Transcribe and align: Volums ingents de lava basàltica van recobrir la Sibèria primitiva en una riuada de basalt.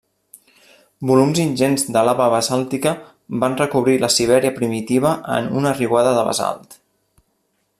Volums 1.09 1.41
ingents 1.43 1.83
de 1.97 2.01
lava 2.07 2.29
basàltica 2.35 2.93
van 3.43 3.57
recobrir 3.61 3.95
la 4.05 4.09
Sibèria 4.15 4.55
primitiva 4.57 5.13
en 5.37 5.51
una 5.61 5.75
riuada 5.81 6.15
de 6.21 6.25
basalt. 6.31 6.79